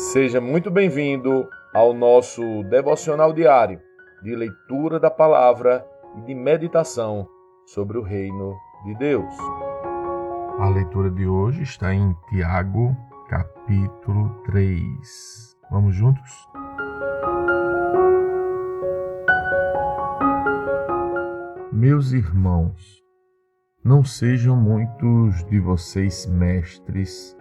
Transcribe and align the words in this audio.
Seja 0.00 0.40
muito 0.40 0.70
bem-vindo 0.70 1.46
ao 1.74 1.92
nosso 1.92 2.64
devocional 2.70 3.34
diário 3.34 3.78
de 4.22 4.34
leitura 4.34 4.98
da 4.98 5.10
palavra 5.10 5.86
e 6.16 6.22
de 6.22 6.34
meditação 6.34 7.28
sobre 7.66 7.98
o 7.98 8.02
reino 8.02 8.56
de 8.86 8.94
Deus. 8.94 9.30
A 10.58 10.70
leitura 10.70 11.10
de 11.10 11.26
hoje 11.26 11.62
está 11.62 11.92
em 11.94 12.16
Tiago, 12.30 12.96
capítulo 13.28 14.30
3. 14.46 15.56
Vamos 15.70 15.94
juntos? 15.94 16.48
Meus 21.70 22.12
irmãos, 22.12 23.02
não 23.84 24.02
sejam 24.02 24.56
muitos 24.56 25.44
de 25.44 25.60
vocês 25.60 26.24
mestres 26.24 27.36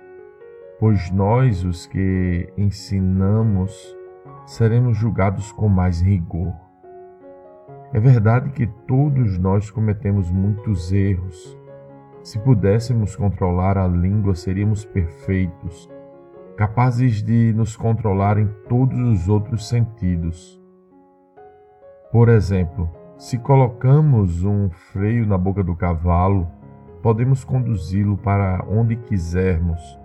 pois 0.79 1.11
nós, 1.11 1.65
os 1.65 1.85
que 1.85 2.51
ensinamos, 2.57 3.97
seremos 4.45 4.97
julgados 4.97 5.51
com 5.51 5.67
mais 5.67 6.01
rigor. 6.01 6.53
É 7.91 7.99
verdade 7.99 8.51
que 8.51 8.65
todos 8.87 9.37
nós 9.37 9.69
cometemos 9.69 10.31
muitos 10.31 10.93
erros. 10.93 11.57
Se 12.23 12.39
pudéssemos 12.39 13.15
controlar 13.15 13.77
a 13.77 13.87
língua, 13.87 14.33
seríamos 14.35 14.85
perfeitos, 14.85 15.89
capazes 16.55 17.21
de 17.21 17.53
nos 17.53 17.75
controlar 17.75 18.37
em 18.37 18.47
todos 18.69 18.97
os 18.97 19.27
outros 19.27 19.67
sentidos. 19.67 20.61
Por 22.09 22.29
exemplo, 22.29 22.89
se 23.17 23.37
colocamos 23.37 24.45
um 24.45 24.69
freio 24.69 25.27
na 25.27 25.37
boca 25.37 25.61
do 25.61 25.75
cavalo, 25.75 26.47
podemos 27.01 27.43
conduzi-lo 27.43 28.17
para 28.17 28.63
onde 28.69 28.95
quisermos 28.95 29.98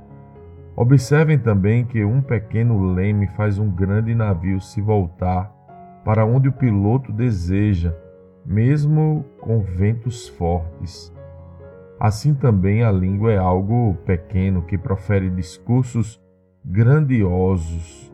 Observem 0.76 1.38
também 1.38 1.84
que 1.84 2.04
um 2.04 2.20
pequeno 2.20 2.92
leme 2.92 3.28
faz 3.28 3.60
um 3.60 3.70
grande 3.70 4.12
navio 4.12 4.60
se 4.60 4.80
voltar 4.80 5.52
para 6.04 6.26
onde 6.26 6.48
o 6.48 6.52
piloto 6.52 7.12
deseja, 7.12 7.94
mesmo 8.44 9.24
com 9.40 9.60
ventos 9.60 10.28
fortes. 10.30 11.14
Assim 11.98 12.34
também 12.34 12.82
a 12.82 12.90
língua 12.90 13.32
é 13.32 13.38
algo 13.38 13.94
pequeno 14.04 14.62
que 14.62 14.76
profere 14.76 15.30
discursos 15.30 16.20
grandiosos. 16.64 18.12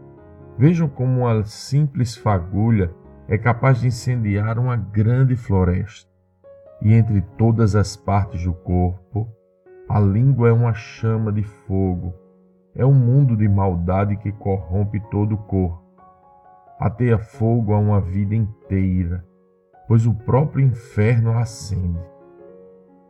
Vejam 0.59 0.87
como 0.87 1.23
uma 1.23 1.43
simples 1.45 2.15
fagulha 2.15 2.95
é 3.27 3.39
capaz 3.39 3.81
de 3.81 3.87
incendiar 3.87 4.59
uma 4.59 4.77
grande 4.77 5.35
floresta. 5.35 6.11
E 6.83 6.93
entre 6.93 7.23
todas 7.39 7.75
as 7.75 7.97
partes 7.97 8.45
do 8.45 8.53
corpo, 8.53 9.29
a 9.89 9.99
língua 9.99 10.51
é 10.51 10.53
uma 10.53 10.75
chama 10.75 11.33
de 11.33 11.43
fogo 11.43 12.15
é 12.75 12.85
um 12.85 12.95
mundo 12.95 13.37
de 13.37 13.49
maldade 13.49 14.17
que 14.17 14.33
corrompe 14.33 15.01
todo 15.11 15.35
o 15.35 15.39
corpo. 15.39 15.83
Ateia 16.79 17.19
fogo 17.19 17.75
a 17.75 17.79
uma 17.79 18.01
vida 18.01 18.35
inteira, 18.35 19.25
pois 19.87 20.07
o 20.07 20.15
próprio 20.15 20.65
inferno 20.65 21.37
acende. 21.37 22.01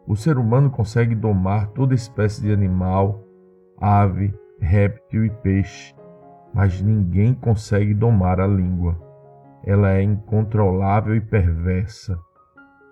O 0.07 0.17
ser 0.17 0.39
humano 0.39 0.71
consegue 0.71 1.15
domar 1.15 1.69
toda 1.69 1.95
espécie 1.95 2.43
de 2.43 2.53
animal, 2.53 3.23
ave, 3.81 4.35
réptil 4.61 5.25
e 5.25 5.31
peixe, 5.31 5.95
mas 6.53 6.83
ninguém 6.83 7.33
consegue 7.33 7.95
domar 7.95 8.41
a 8.41 8.47
língua. 8.47 8.99
Ela 9.65 9.93
é 9.93 10.03
incontrolável 10.03 11.15
e 11.15 11.21
perversa, 11.21 12.19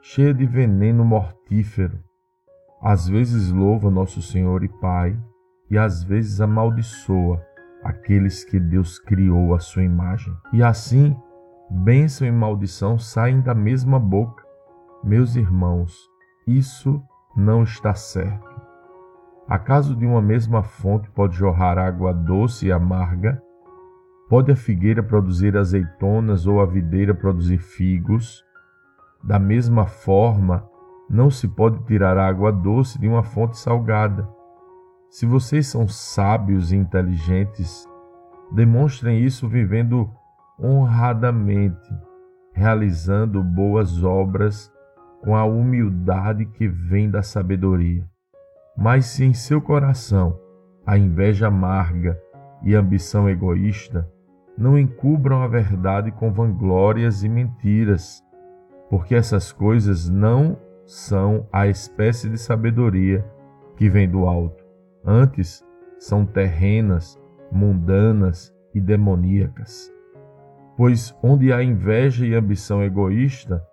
cheia 0.00 0.32
de 0.32 0.46
veneno 0.46 1.04
mortífero. 1.04 1.98
Às 2.80 3.08
vezes 3.08 3.50
louva 3.50 3.90
nosso 3.90 4.22
Senhor 4.22 4.62
e 4.62 4.68
Pai, 4.68 5.18
e 5.70 5.76
às 5.76 6.02
vezes 6.02 6.40
amaldiçoa 6.40 7.42
aqueles 7.82 8.44
que 8.44 8.58
Deus 8.58 8.98
criou 8.98 9.54
à 9.54 9.58
sua 9.58 9.82
imagem. 9.82 10.34
E 10.52 10.62
assim, 10.62 11.16
bênção 11.70 12.26
e 12.26 12.32
maldição 12.32 12.98
saem 12.98 13.40
da 13.40 13.54
mesma 13.54 13.98
boca. 13.98 14.44
Meus 15.04 15.36
irmãos, 15.36 15.94
isso 16.46 17.02
não 17.36 17.62
está 17.62 17.94
certo. 17.94 18.48
Acaso 19.48 19.94
de 19.94 20.04
uma 20.04 20.20
mesma 20.20 20.62
fonte 20.62 21.10
pode 21.10 21.36
jorrar 21.36 21.78
água 21.78 22.12
doce 22.12 22.66
e 22.66 22.72
amarga? 22.72 23.40
Pode 24.28 24.52
a 24.52 24.56
figueira 24.56 25.02
produzir 25.02 25.56
azeitonas 25.56 26.46
ou 26.46 26.60
a 26.60 26.66
videira 26.66 27.14
produzir 27.14 27.58
figos? 27.58 28.44
Da 29.24 29.38
mesma 29.38 29.86
forma, 29.86 30.68
não 31.08 31.30
se 31.30 31.48
pode 31.48 31.82
tirar 31.84 32.18
água 32.18 32.52
doce 32.52 32.98
de 32.98 33.08
uma 33.08 33.22
fonte 33.22 33.58
salgada 33.58 34.28
se 35.10 35.24
vocês 35.24 35.66
são 35.66 35.88
sábios 35.88 36.70
e 36.70 36.76
inteligentes, 36.76 37.88
demonstrem 38.52 39.24
isso 39.24 39.48
vivendo 39.48 40.10
honradamente, 40.60 41.90
realizando 42.52 43.42
boas 43.42 44.02
obras 44.04 44.70
com 45.22 45.34
a 45.34 45.44
humildade 45.44 46.44
que 46.44 46.68
vem 46.68 47.10
da 47.10 47.22
sabedoria. 47.22 48.04
Mas 48.76 49.06
se 49.06 49.24
em 49.24 49.32
seu 49.32 49.60
coração 49.60 50.38
a 50.86 50.98
inveja 50.98 51.48
amarga 51.48 52.20
e 52.62 52.76
a 52.76 52.80
ambição 52.80 53.28
egoísta, 53.28 54.08
não 54.56 54.78
encubram 54.78 55.42
a 55.42 55.48
verdade 55.48 56.10
com 56.10 56.32
vanglórias 56.32 57.22
e 57.22 57.28
mentiras, 57.28 58.22
porque 58.90 59.14
essas 59.14 59.52
coisas 59.52 60.08
não 60.08 60.58
são 60.84 61.46
a 61.52 61.66
espécie 61.66 62.28
de 62.28 62.38
sabedoria 62.38 63.24
que 63.76 63.88
vem 63.88 64.08
do 64.08 64.26
alto 64.26 64.57
Antes, 65.04 65.64
são 65.98 66.24
terrenas, 66.24 67.18
mundanas 67.50 68.54
e 68.74 68.80
demoníacas. 68.80 69.92
Pois 70.76 71.16
onde 71.22 71.52
há 71.52 71.62
inveja 71.62 72.26
e 72.26 72.34
ambição 72.34 72.82
egoísta, 72.82 73.64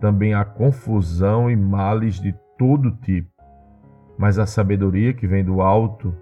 também 0.00 0.34
há 0.34 0.44
confusão 0.44 1.50
e 1.50 1.54
males 1.54 2.14
de 2.20 2.34
todo 2.58 2.90
tipo. 2.96 3.30
Mas 4.18 4.38
a 4.38 4.46
sabedoria 4.46 5.12
que 5.12 5.26
vem 5.26 5.44
do 5.44 5.60
alto 5.60 6.14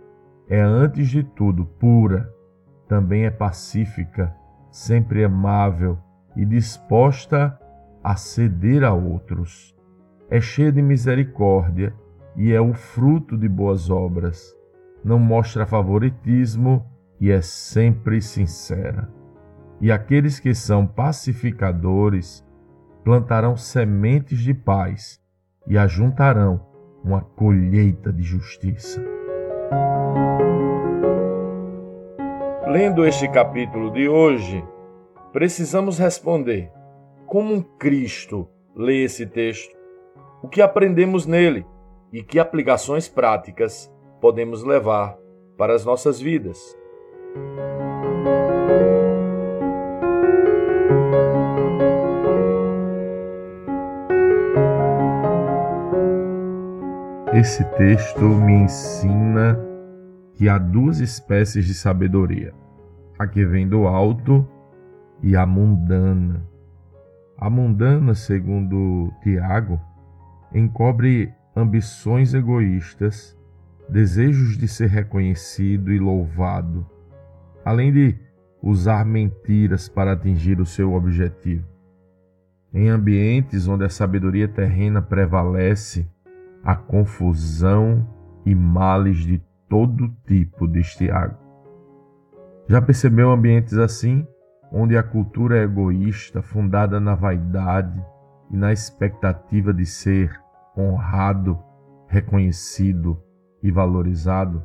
é, 0.48 0.60
antes 0.60 1.08
de 1.08 1.22
tudo, 1.22 1.64
pura, 1.64 2.32
também 2.88 3.26
é 3.26 3.30
pacífica, 3.30 4.34
sempre 4.70 5.22
amável 5.24 5.98
e 6.34 6.44
disposta 6.44 7.58
a 8.02 8.16
ceder 8.16 8.82
a 8.82 8.94
outros. 8.94 9.76
É 10.30 10.40
cheia 10.40 10.72
de 10.72 10.80
misericórdia 10.80 11.94
e 12.36 12.52
é 12.52 12.60
o 12.60 12.72
fruto 12.72 13.36
de 13.36 13.48
boas 13.48 13.90
obras. 13.90 14.56
Não 15.04 15.18
mostra 15.18 15.66
favoritismo 15.66 16.84
e 17.20 17.30
é 17.30 17.40
sempre 17.40 18.20
sincera. 18.20 19.08
E 19.80 19.92
aqueles 19.92 20.40
que 20.40 20.54
são 20.54 20.86
pacificadores 20.86 22.44
plantarão 23.04 23.56
sementes 23.56 24.40
de 24.40 24.52
paz 24.52 25.20
e 25.66 25.78
ajuntarão 25.78 26.60
uma 27.04 27.20
colheita 27.20 28.12
de 28.12 28.22
justiça. 28.22 29.00
Lendo 32.66 33.06
este 33.06 33.28
capítulo 33.28 33.90
de 33.92 34.08
hoje, 34.08 34.62
precisamos 35.32 35.98
responder: 35.98 36.70
como 37.26 37.54
um 37.54 37.62
Cristo 37.62 38.48
lê 38.74 39.04
esse 39.04 39.24
texto? 39.26 39.76
O 40.42 40.48
que 40.48 40.60
aprendemos 40.60 41.26
nele? 41.26 41.66
E 42.12 42.22
que 42.22 42.38
aplicações 42.38 43.08
práticas 43.08 43.92
podemos 44.20 44.62
levar 44.64 45.16
para 45.56 45.74
as 45.74 45.84
nossas 45.84 46.20
vidas. 46.20 46.76
Esse 57.34 57.64
texto 57.76 58.24
me 58.24 58.52
ensina 58.52 59.58
que 60.34 60.48
há 60.48 60.58
duas 60.58 60.98
espécies 60.98 61.66
de 61.66 61.74
sabedoria: 61.74 62.52
a 63.18 63.26
que 63.26 63.44
vem 63.44 63.68
do 63.68 63.86
alto 63.86 64.46
e 65.22 65.36
a 65.36 65.46
mundana. 65.46 66.42
A 67.36 67.48
mundana, 67.48 68.14
segundo 68.14 69.12
Tiago, 69.22 69.80
encobre 70.52 71.32
ambições 71.58 72.34
egoístas, 72.34 73.36
desejos 73.88 74.56
de 74.56 74.68
ser 74.68 74.88
reconhecido 74.88 75.92
e 75.92 75.98
louvado, 75.98 76.86
além 77.64 77.92
de 77.92 78.16
usar 78.62 79.04
mentiras 79.04 79.88
para 79.88 80.12
atingir 80.12 80.60
o 80.60 80.66
seu 80.66 80.94
objetivo. 80.94 81.66
Em 82.72 82.88
ambientes 82.88 83.66
onde 83.66 83.84
a 83.84 83.88
sabedoria 83.88 84.46
terrena 84.46 85.02
prevalece, 85.02 86.08
a 86.62 86.76
confusão 86.76 88.06
e 88.44 88.54
males 88.54 89.18
de 89.18 89.42
todo 89.68 90.14
tipo, 90.26 90.68
diz 90.68 90.94
Tiago. 90.94 91.36
Já 92.68 92.80
percebeu 92.82 93.30
ambientes 93.30 93.78
assim, 93.78 94.26
onde 94.70 94.96
a 94.96 95.02
cultura 95.02 95.58
é 95.58 95.62
egoísta, 95.62 96.42
fundada 96.42 97.00
na 97.00 97.14
vaidade 97.14 98.00
e 98.50 98.56
na 98.56 98.72
expectativa 98.72 99.72
de 99.72 99.86
ser 99.86 100.38
honrado, 100.80 101.58
reconhecido 102.06 103.20
e 103.62 103.70
valorizado? 103.70 104.64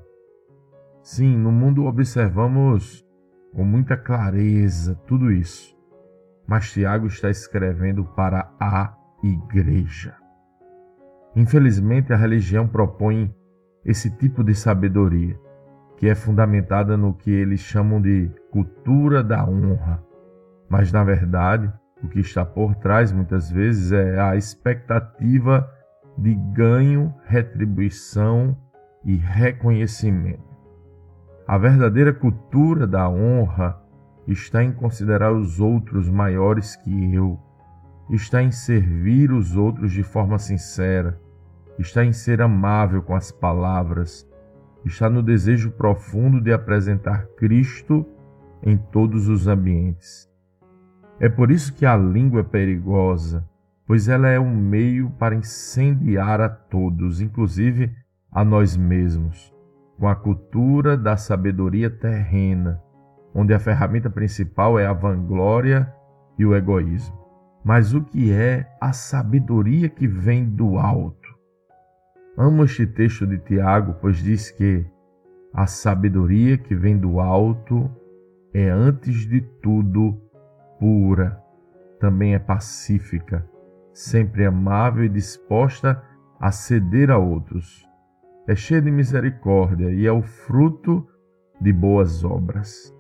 Sim, 1.02 1.38
no 1.38 1.52
mundo 1.52 1.86
observamos 1.86 3.06
com 3.54 3.64
muita 3.64 3.98
clareza, 3.98 4.96
tudo 5.08 5.32
isso. 5.32 5.76
Mas 6.48 6.72
Tiago 6.72 7.08
está 7.08 7.30
escrevendo 7.30 8.04
para 8.04 8.52
a 8.60 8.96
igreja. 9.24 10.16
Infelizmente, 11.36 12.14
a 12.14 12.18
religião 12.18 12.68
propõe 12.68 13.34
esse 13.84 14.10
tipo 14.18 14.44
de 14.44 14.54
sabedoria, 14.54 15.40
que 15.98 16.08
é 16.08 16.16
fundamentada 16.16 16.96
no 16.96 17.14
que 17.14 17.32
eles 17.32 17.60
chamam 17.60 18.02
de 18.02 18.30
cultura 18.52 19.24
da 19.24 19.46
honra. 19.46 20.04
Mas, 20.70 20.92
na 20.92 21.04
verdade, 21.04 21.72
o 22.04 22.08
que 22.08 22.20
está 22.20 22.46
por 22.46 22.76
trás 22.76 23.12
muitas 23.12 23.50
vezes 23.52 23.92
é 23.92 24.20
a 24.20 24.36
expectativa 24.36 25.70
de 26.18 26.34
ganho, 26.34 27.14
retribuição 27.26 28.58
e 29.04 29.16
reconhecimento. 29.16 30.54
A 31.48 31.58
verdadeira 31.58 32.14
cultura 32.14 32.88
da 32.88 33.10
honra 33.10 33.82
está 34.28 34.64
em 34.64 34.72
considerar 34.72 35.34
os 35.34 35.60
outros 35.60 36.10
maiores 36.10 36.76
que 36.78 37.14
eu, 37.14 37.38
está 38.10 38.42
em 38.42 38.52
servir 38.52 39.32
os 39.32 39.58
outros 39.58 39.92
de 39.92 40.04
forma 40.04 40.40
sincera, 40.40 41.20
está 41.78 42.06
em 42.06 42.14
ser 42.14 42.42
amável 42.42 43.02
com 43.02 43.16
as 43.16 43.32
palavras, 43.32 44.28
está 44.86 45.10
no 45.10 45.22
desejo 45.22 45.72
profundo 45.72 46.40
de 46.40 46.54
apresentar 46.54 47.26
Cristo 47.38 48.06
em 48.62 48.78
todos 48.78 49.28
os 49.28 49.48
ambientes. 49.48 50.30
É 51.20 51.28
por 51.28 51.52
isso 51.52 51.74
que 51.74 51.86
a 51.86 51.96
língua 51.96 52.42
é 52.42 52.44
perigosa, 52.44 53.48
pois 53.86 54.08
ela 54.08 54.30
é 54.30 54.40
um 54.40 54.56
meio 54.56 55.10
para 55.12 55.36
incendiar 55.36 56.42
a 56.42 56.50
todos, 56.50 57.22
inclusive 57.22 57.94
a 58.32 58.44
nós 58.44 58.76
mesmos, 58.76 59.54
com 59.98 60.08
a 60.08 60.16
cultura 60.16 60.98
da 60.98 61.18
sabedoria 61.18 61.90
terrena, 61.90 62.82
onde 63.34 63.54
a 63.54 63.60
ferramenta 63.60 64.10
principal 64.10 64.80
é 64.80 64.86
a 64.86 64.94
vanglória 64.94 65.94
e 66.38 66.46
o 66.46 66.56
egoísmo. 66.56 67.22
Mas 67.64 67.94
o 67.94 68.02
que 68.02 68.32
é 68.32 68.70
a 68.82 68.92
sabedoria 68.92 69.88
que 69.88 70.08
vem 70.08 70.46
do 70.46 70.78
alto? 70.78 71.30
Amo 72.38 72.64
este 72.64 72.86
texto 72.86 73.26
de 73.26 73.38
Tiago, 73.38 73.96
pois 74.02 74.18
diz 74.18 74.52
que 74.52 74.86
a 75.54 75.68
sabedoria 75.68 76.58
que 76.58 76.76
vem 76.76 76.98
do 76.98 77.20
alto 77.20 77.90
é, 78.54 78.70
antes 78.70 79.28
de 79.28 79.42
tudo, 79.62 80.20
pura, 80.80 81.42
também 82.00 82.34
é 82.34 82.40
pacífica, 82.40 83.48
sempre 83.94 84.46
amável 84.46 85.04
e 85.04 85.10
disposta 85.10 86.02
a 86.40 86.52
ceder 86.52 87.10
a 87.12 87.18
outros. 87.18 87.88
É 88.48 88.56
cheia 88.56 88.82
de 88.82 88.92
misericórdia 88.92 89.92
e 89.92 90.06
é 90.06 90.12
o 90.12 90.22
fruto 90.22 91.08
de 91.62 91.72
boas 91.72 92.24
obras. 92.24 92.94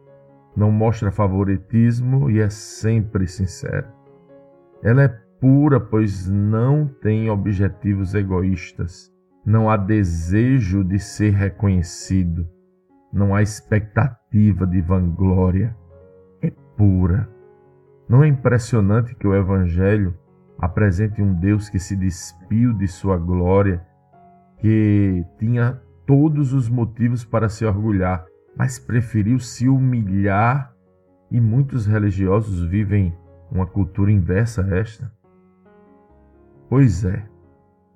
Não 0.55 0.71
mostra 0.71 1.11
favoritismo 1.11 2.29
e 2.29 2.39
é 2.39 2.49
sempre 2.49 3.27
sincera. 3.27 3.93
Ela 4.81 5.03
é 5.03 5.07
pura, 5.41 5.79
pois 5.79 6.29
não 6.29 6.87
tem 6.87 7.29
objetivos 7.29 8.13
egoístas 8.13 9.13
não 9.45 9.69
há 9.69 9.75
desejo 9.75 10.83
de 10.83 10.97
ser 10.99 11.31
reconhecido, 11.31 12.47
não 13.11 13.35
há 13.35 13.41
expectativa 13.41 14.65
de 14.65 14.81
vanglória, 14.81 15.75
é 16.41 16.49
pura. 16.77 17.29
Não 18.07 18.23
é 18.23 18.27
impressionante 18.27 19.15
que 19.15 19.27
o 19.27 19.35
Evangelho 19.35 20.17
apresente 20.63 21.21
um 21.21 21.33
Deus 21.33 21.69
que 21.69 21.77
se 21.77 21.93
despiu 21.93 22.73
de 22.73 22.87
sua 22.87 23.17
glória, 23.17 23.85
que 24.59 25.25
tinha 25.37 25.81
todos 26.05 26.53
os 26.53 26.69
motivos 26.69 27.25
para 27.25 27.49
se 27.49 27.65
orgulhar, 27.65 28.25
mas 28.55 28.79
preferiu 28.79 29.39
se 29.39 29.67
humilhar 29.67 30.73
e 31.29 31.41
muitos 31.41 31.85
religiosos 31.85 32.63
vivem 32.65 33.13
uma 33.51 33.65
cultura 33.65 34.09
inversa 34.09 34.63
a 34.63 34.77
esta? 34.77 35.11
Pois 36.69 37.03
é, 37.03 37.25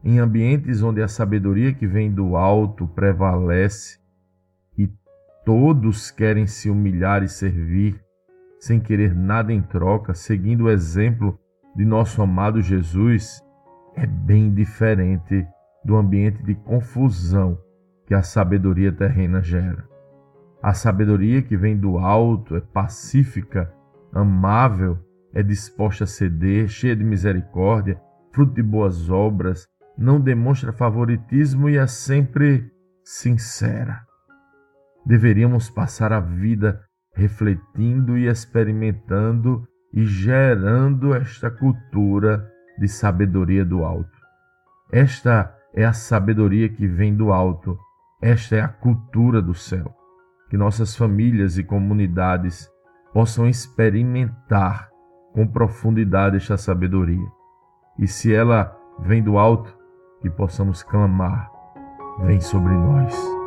em 0.03 0.19
ambientes 0.19 0.83
onde 0.83 1.01
a 1.01 1.07
sabedoria 1.07 1.73
que 1.73 1.87
vem 1.87 2.11
do 2.11 2.35
alto 2.35 2.85
prevalece 2.85 3.97
e 4.77 4.91
todos 5.45 6.11
querem 6.11 6.45
se 6.45 6.69
humilhar 6.69 7.23
e 7.23 7.29
servir, 7.29 8.03
sem 8.59 8.79
querer 8.79 9.15
nada 9.15 9.53
em 9.53 9.61
troca, 9.61 10.13
seguindo 10.13 10.65
o 10.65 10.69
exemplo 10.69 11.39
de 11.77 11.85
nosso 11.85 12.23
amado 12.23 12.59
Jesus, 12.59 13.39
é 13.95 14.07
bem 14.07 14.51
diferente 14.51 15.47
do 15.85 15.95
ambiente 15.95 16.41
de 16.41 16.55
confusão 16.55 17.55
que 18.07 18.15
a 18.15 18.23
sabedoria 18.23 18.91
terrena 18.91 19.43
gera. 19.43 19.87
A 20.61 20.73
sabedoria 20.73 21.39
que 21.43 21.55
vem 21.55 21.77
do 21.77 21.99
alto 21.99 22.55
é 22.55 22.61
pacífica, 22.61 23.71
amável, 24.11 24.97
é 25.31 25.43
disposta 25.43 26.05
a 26.05 26.07
ceder, 26.07 26.67
cheia 26.67 26.95
de 26.95 27.03
misericórdia, 27.03 28.01
fruto 28.31 28.55
de 28.55 28.63
boas 28.63 29.11
obras, 29.11 29.67
não 29.95 30.19
demonstra 30.19 30.73
favoritismo 30.73 31.69
e 31.69 31.77
é 31.77 31.85
sempre 31.85 32.71
sincera. 33.03 34.01
Deveríamos 35.05 35.69
passar 35.69 36.11
a 36.11 36.19
vida 36.19 36.81
refletindo 37.13 38.17
e 38.17 38.27
experimentando 38.27 39.67
e 39.93 40.05
gerando 40.05 41.13
esta 41.13 41.49
cultura 41.49 42.49
de 42.77 42.87
sabedoria 42.87 43.65
do 43.65 43.83
alto. 43.83 44.17
Esta 44.91 45.53
é 45.73 45.85
a 45.85 45.93
sabedoria 45.93 46.69
que 46.69 46.87
vem 46.87 47.15
do 47.15 47.31
alto, 47.31 47.77
esta 48.21 48.55
é 48.55 48.61
a 48.61 48.67
cultura 48.67 49.41
do 49.41 49.53
céu. 49.53 49.93
Que 50.49 50.57
nossas 50.57 50.95
famílias 50.95 51.57
e 51.57 51.63
comunidades 51.63 52.69
possam 53.13 53.47
experimentar 53.47 54.89
com 55.33 55.45
profundidade 55.45 56.37
esta 56.37 56.57
sabedoria. 56.57 57.27
E 57.99 58.07
se 58.07 58.33
ela 58.33 58.75
vem 58.99 59.21
do 59.21 59.37
alto, 59.37 59.75
que 60.21 60.29
possamos 60.29 60.83
clamar: 60.83 61.49
Vem 62.25 62.39
sobre 62.39 62.73
nós. 62.73 63.46